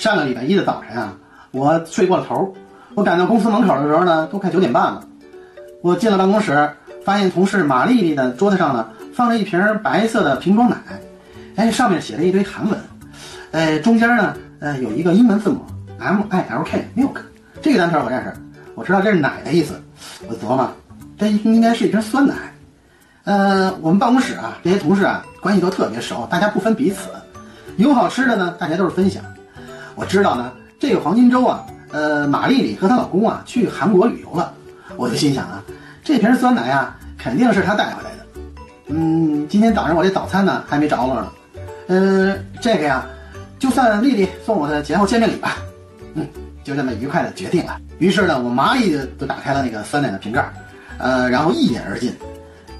[0.00, 1.12] 上个礼拜一的早晨啊，
[1.50, 2.54] 我睡过了头，
[2.94, 5.04] 我赶到公司门口的时候呢，都快九点半了。
[5.82, 6.70] 我进了办公室，
[7.04, 10.78] 发现同事马丽丽的桌子上呢放着一瓶白色的瓶装奶，
[11.56, 12.80] 哎，上面写了一堆韩文，
[13.50, 15.60] 哎，中间呢，呃，有一个英文字母
[15.98, 17.18] M I L K milk，
[17.60, 18.32] 这个单词我认识，
[18.76, 19.78] 我知道这是奶的意思。
[20.26, 20.66] 我琢磨，
[21.18, 22.34] 这应该是一瓶酸奶。
[23.24, 27.10] 呃，我们办公室啊，这些同事啊，关系都特别熟，大家不分彼此，
[27.76, 29.22] 有好吃的呢，大家都是分享。
[29.94, 34.52] 我知道呢，这个黄金周啊，呃，马丽丽和她老公啊去韩国旅游了，
[34.96, 35.62] 我就心想啊，
[36.02, 38.26] 这瓶酸奶啊，肯定是她带回来的。
[38.86, 41.28] 嗯，今天早上我这早餐呢还没着落呢，
[41.88, 43.04] 呃，这个呀，
[43.58, 45.56] 就算丽丽送我的节后见面礼吧。
[46.14, 46.26] 嗯，
[46.64, 47.78] 就这么愉快的决定了。
[47.98, 50.50] 于是呢，我麻利的就打开了那个酸奶的瓶盖，
[50.98, 52.12] 呃，然后一饮而尽，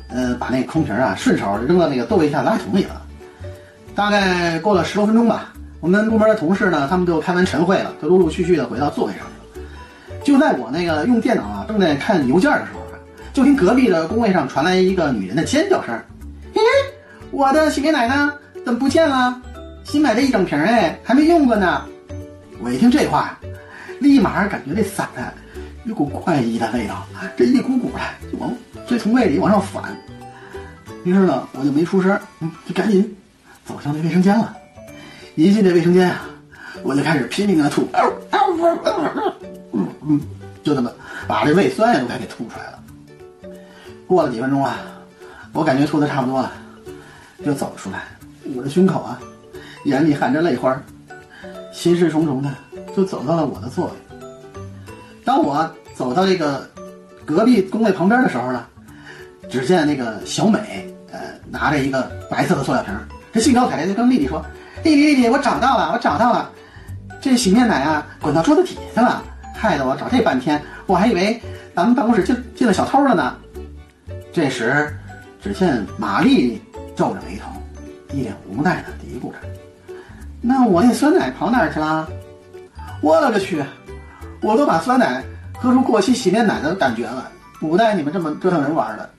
[0.09, 3.03] 呃，把那空瓶啊顺手扔到那个座位下垃圾桶里了。
[3.95, 5.53] 大概过了十多分钟吧。
[5.81, 9.33] 我们部门的同事呢，他们就开完晨会了，就陆陆续续的回到座位上了。
[10.23, 12.81] 就在我那个用电脑啊，正在看邮件的时候，
[13.33, 15.99] 就听隔壁的工位上传来一个女人的尖叫声
[16.55, 16.61] ：“嘿，
[17.31, 18.33] 我的洗面奶呢？
[18.65, 19.41] 怎么不见了？
[19.83, 21.83] 新买的一整瓶哎，还没用过呢。”
[22.63, 23.39] 我一听这话，
[24.01, 25.33] 立马感觉这伞啊
[25.85, 27.07] 有股怪异的味道，
[27.39, 28.55] 这一股股的就往
[28.87, 29.97] 这从胃里往上反。
[31.05, 32.21] 于是呢，我就没出声，
[32.67, 33.17] 就赶紧
[33.65, 34.55] 走向那卫生间了。
[35.41, 36.29] 一进这卫生间啊，
[36.83, 37.89] 我就开始拼命的吐，
[39.73, 40.21] 嗯嗯，
[40.63, 40.93] 就这么
[41.27, 42.79] 把这胃酸呀都快给吐出来了。
[44.07, 44.77] 过了几分钟啊，
[45.55, 46.53] 我感觉吐的差不多了，
[47.43, 48.03] 就走了出来，
[48.55, 49.19] 捂着胸口啊，
[49.87, 50.79] 眼里含着泪花，
[51.73, 52.51] 心事重重的
[52.95, 53.93] 就走到了我的座位。
[55.25, 56.69] 当我走到这个
[57.25, 58.67] 隔壁工位旁边的时候呢，
[59.49, 61.19] 只见那个小美呃
[61.51, 62.93] 拿着一个白色的塑料瓶，
[63.33, 64.45] 这兴高采烈就跟丽丽说。
[64.83, 66.51] 弟弟弟弟，我找到了，我找到了，
[67.21, 69.23] 这洗面奶啊，滚到桌子底下了，
[69.55, 71.41] 害得我找这半天，我还以为
[71.75, 73.37] 咱们办公室进进了小偷了呢。
[74.33, 74.97] 这时，
[75.43, 76.63] 只见玛丽
[76.97, 77.51] 皱着眉头，
[78.13, 79.39] 一脸无奈的嘀咕着
[80.41, 82.09] ：“那我那酸奶跑哪儿去了？
[83.03, 83.63] 我勒个去，
[84.41, 85.23] 我都把酸奶
[85.59, 87.31] 喝出过期洗面奶的感觉了，
[87.61, 89.11] 不带你们这么折腾人玩的。”